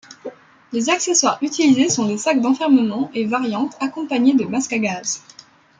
Les 0.71 0.89
accessoires 0.89 1.37
utilisés 1.43 1.87
sont 1.87 2.07
des 2.07 2.17
sacs 2.17 2.41
d'enfermement 2.41 3.11
et 3.13 3.27
variantes 3.27 3.77
accompagnés 3.79 4.33
de 4.33 4.45
masques 4.45 4.73
à 4.73 4.79
gaz. 4.79 5.21